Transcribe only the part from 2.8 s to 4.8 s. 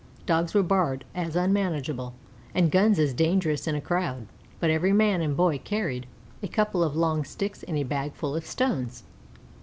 as dangerous in a crowd; but